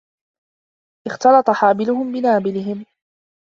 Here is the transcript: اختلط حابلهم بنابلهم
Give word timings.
اختلط 1.07 1.49
حابلهم 1.49 2.11
بنابلهم 2.11 2.85